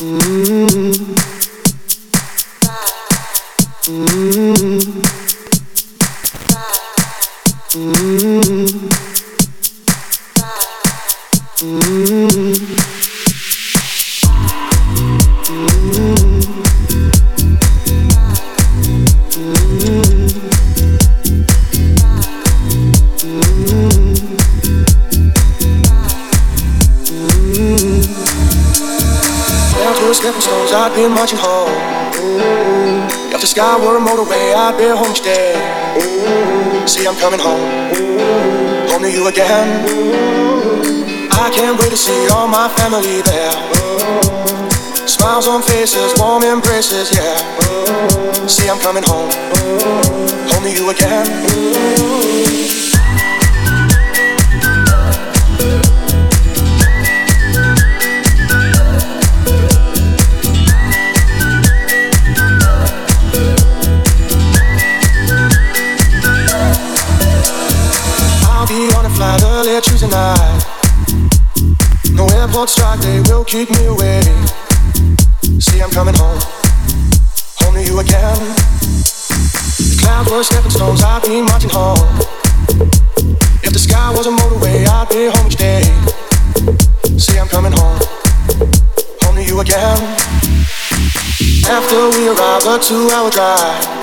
[0.00, 1.12] Mm-hmm.
[3.86, 5.00] mm-hmm.
[7.74, 8.99] mm-hmm.
[33.50, 35.56] Skyward motorway, I'll be homestead.
[35.98, 37.58] Ooh, see, I'm coming home,
[37.98, 39.90] Ooh, home to you again.
[39.90, 43.50] Ooh, I can't wait to see all my family there.
[45.04, 48.46] Smiles on faces, warm embraces, yeah.
[48.46, 49.32] See, I'm coming home,
[50.46, 52.79] home to you again.
[70.10, 70.62] night.
[72.12, 74.46] No airport strike, they will keep me waiting.
[75.60, 76.38] See, I'm coming home,
[77.60, 78.36] home to you again.
[79.78, 82.06] The clouds were stepping stones, I'd be marching home.
[83.62, 85.82] If the sky was a motorway, I'd be home each day.
[87.18, 88.00] See, I'm coming home,
[89.22, 89.98] home to you again.
[91.70, 94.00] After we arrive, a two-hour drive.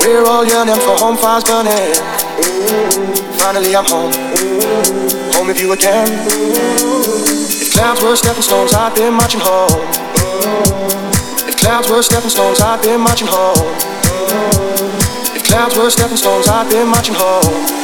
[0.00, 1.94] We're all yearning for home fires burning.
[3.38, 4.49] Finally, I'm home
[5.34, 6.08] home with you again.
[7.60, 9.80] If clouds were stepping stones, I'd be marching home.
[11.48, 13.56] If clouds were stepping stones, I'd be marching home.
[15.34, 17.79] If clouds were stepping stones, I'd be marching home.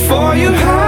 [0.00, 0.79] Before you had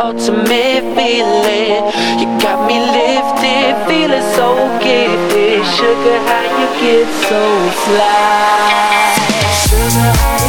[0.00, 1.84] ultimate feeling.
[2.18, 4.48] You got me lifted, feeling so
[4.80, 5.64] gifted.
[5.76, 7.42] Sugar, how you get so
[7.84, 9.14] fly?
[9.52, 10.39] Sugar,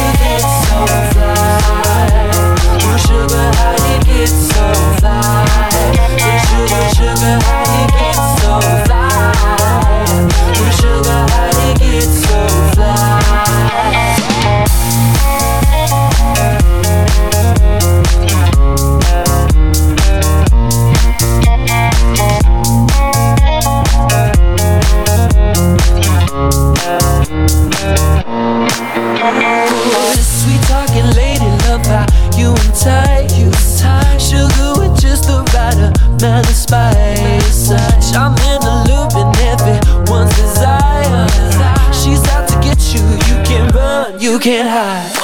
[44.42, 45.14] can't hide.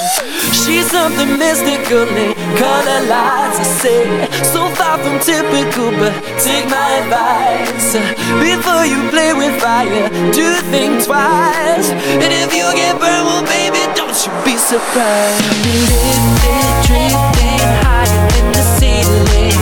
[0.54, 3.58] She's something mystical in color lights.
[3.58, 4.04] I say,
[4.44, 7.98] so far from typical, but take my advice.
[8.38, 11.90] Before you play with fire, do think twice.
[11.90, 15.42] And if you get burned, well, baby, don't you be surprised.
[15.90, 19.58] Lifted, drifting higher than the ceiling.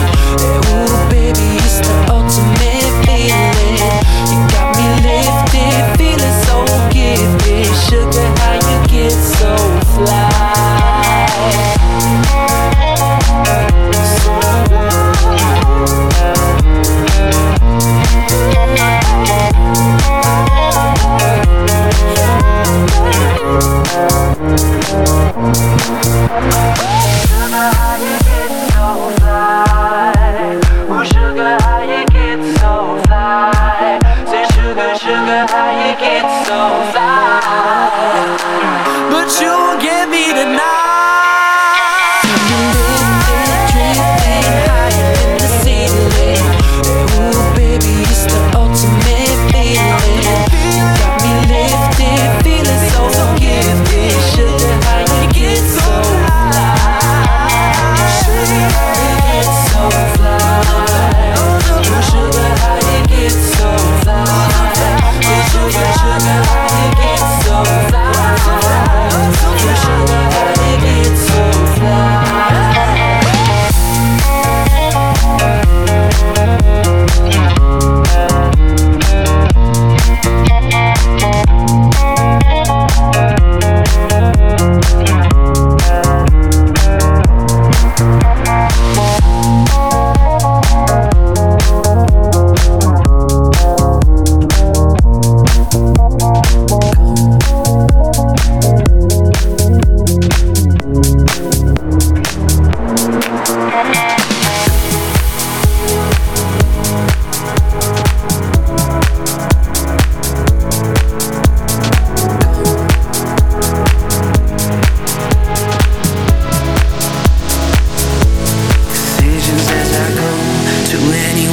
[1.01, 1.06] Ooh.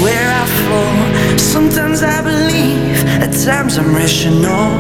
[0.03, 1.39] where I fall.
[1.39, 4.73] Sometimes I believe, at times I'm rational.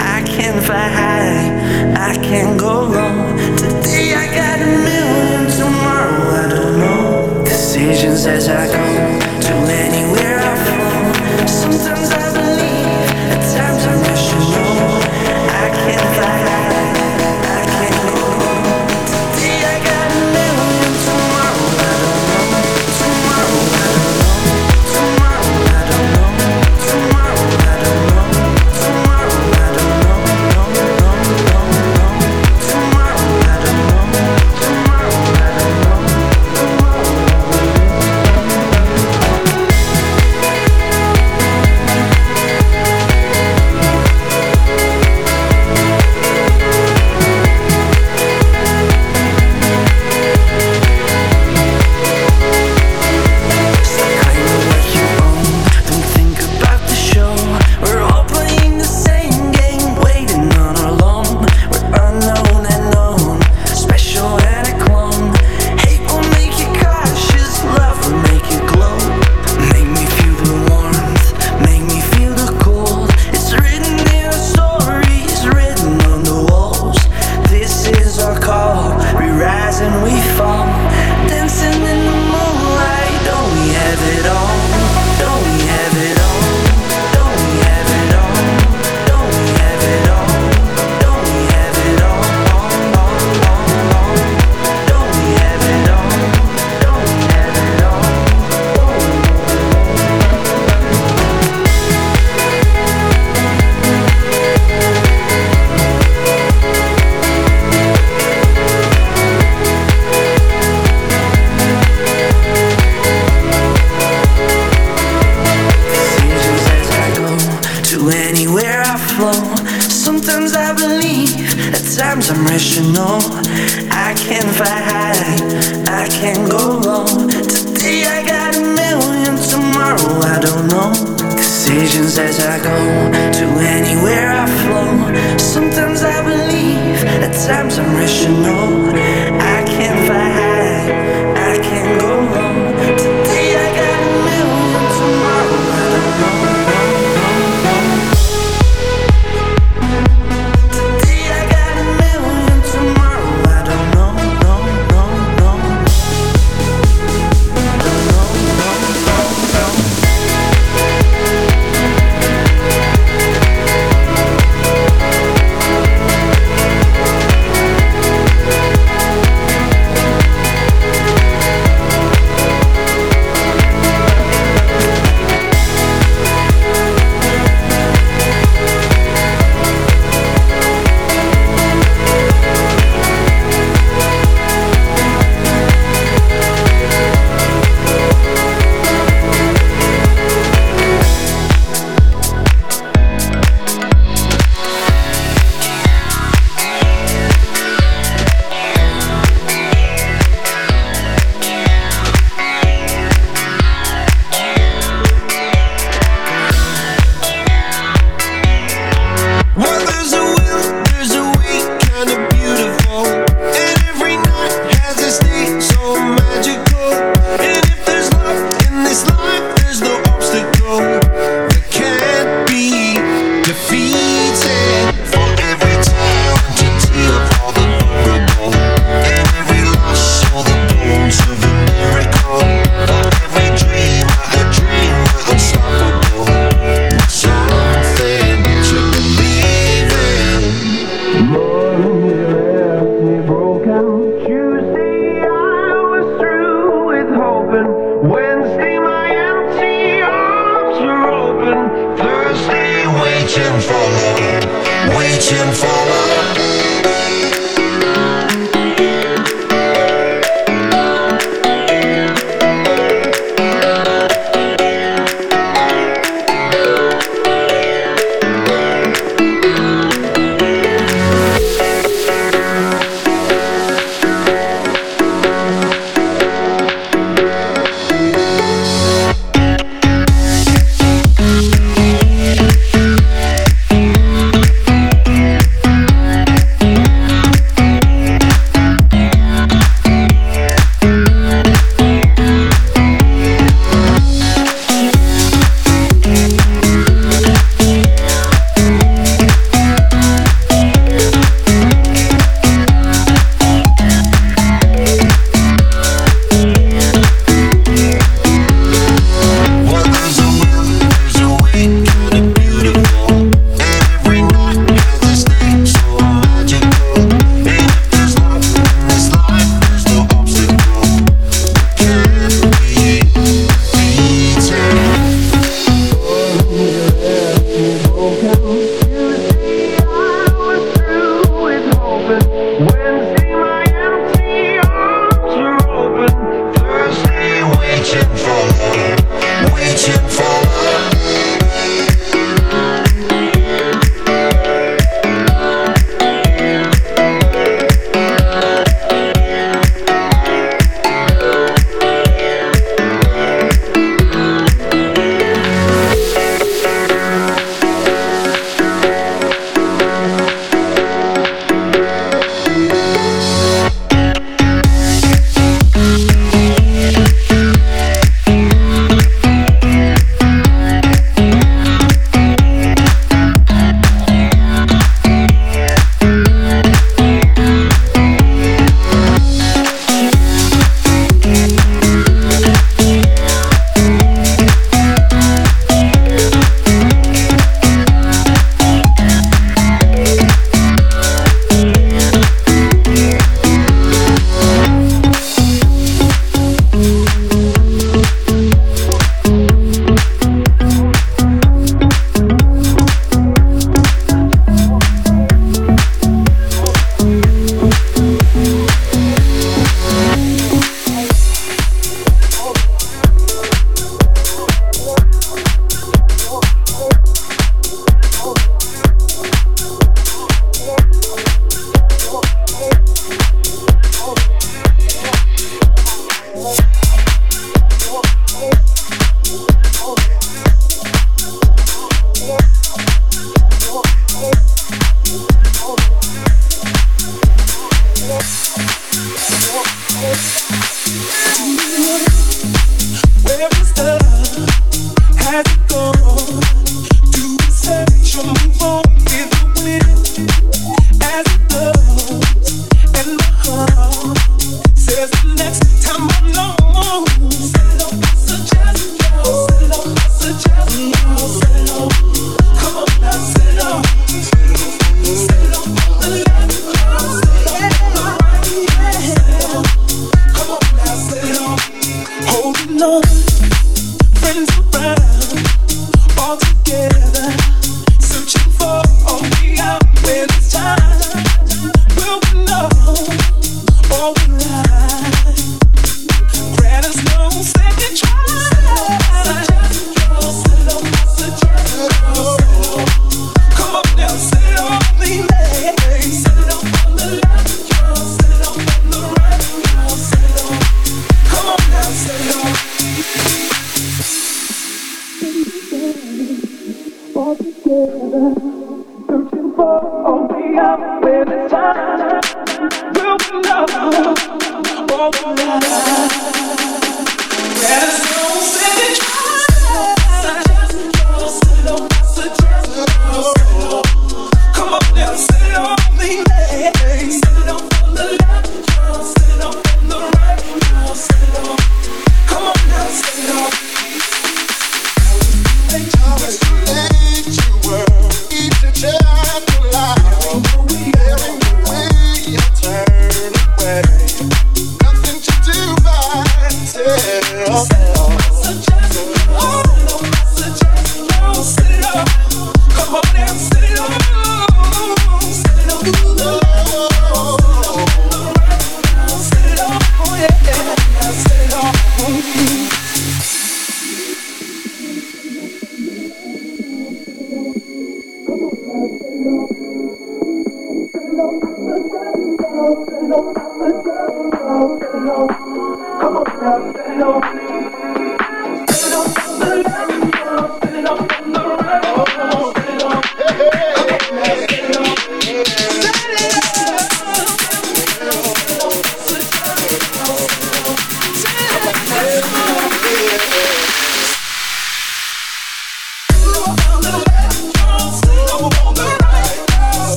[0.00, 3.16] I can fly high, I can go low.
[3.56, 7.44] Today I got a million, tomorrow I don't know.
[7.44, 8.84] Decisions as I go,
[9.46, 9.54] to
[9.86, 11.48] anywhere I fall.
[11.48, 12.23] Sometimes I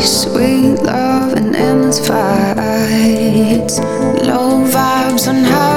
[0.00, 3.78] sweet love and endless fights,
[4.28, 5.71] low vibes on high.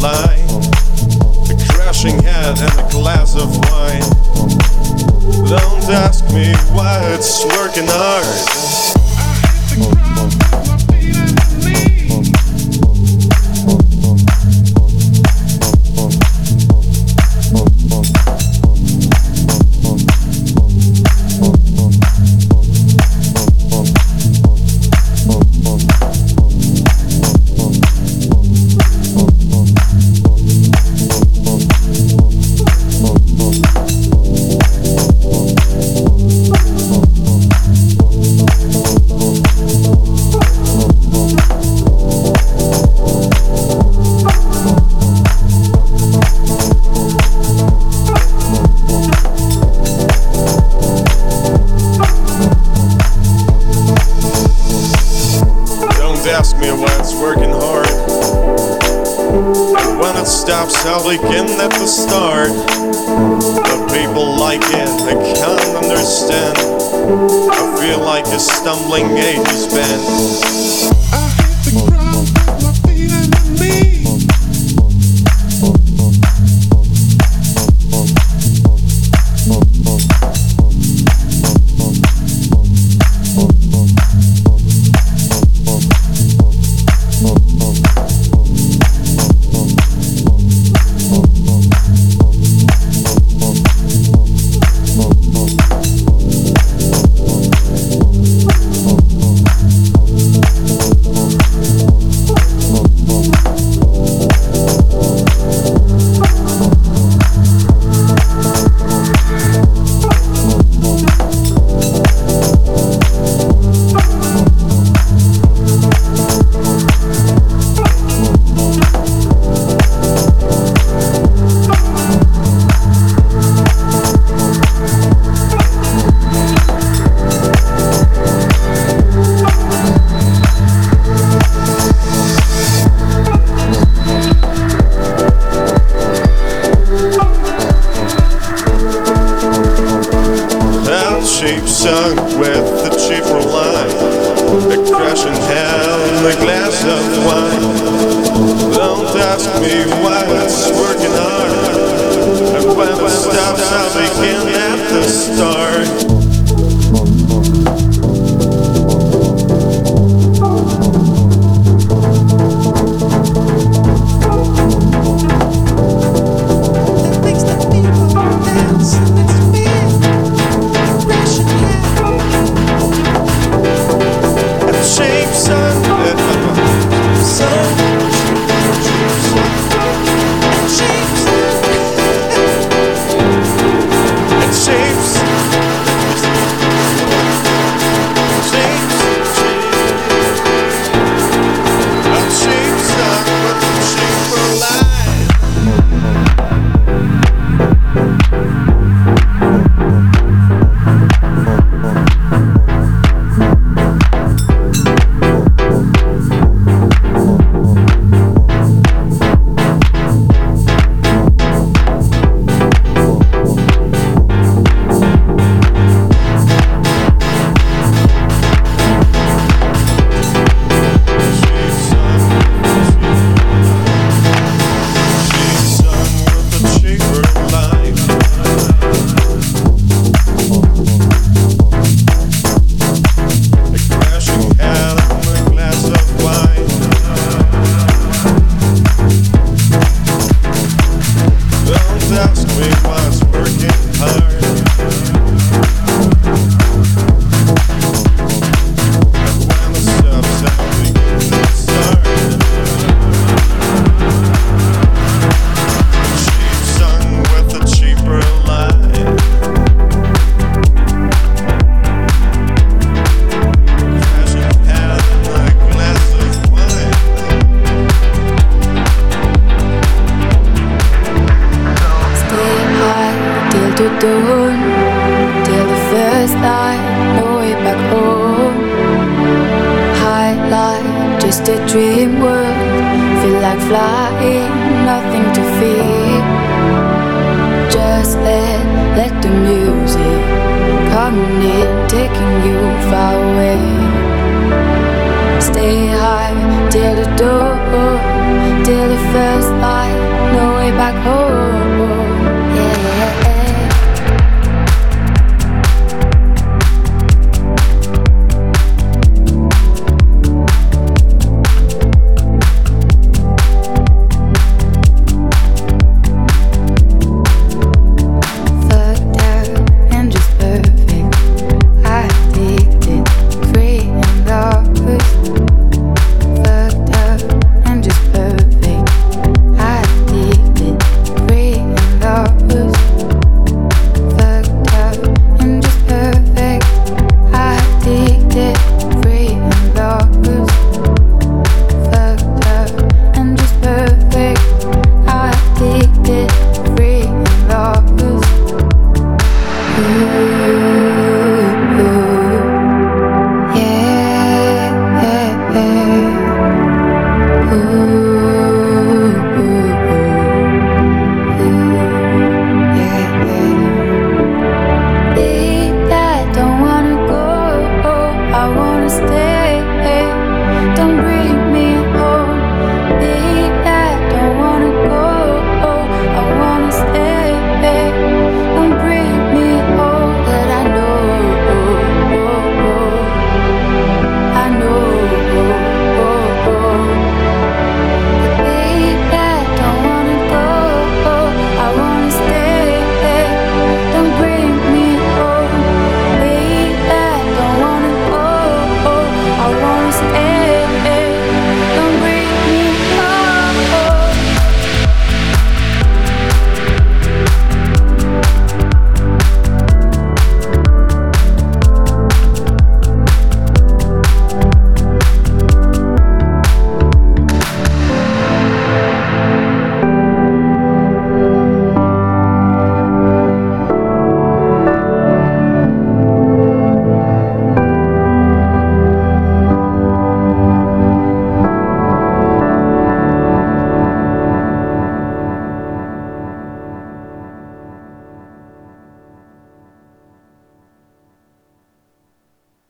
[0.00, 0.48] line,
[1.50, 4.00] a crashing head and a glass of wine.
[5.48, 8.99] Don't ask me why it's working hard.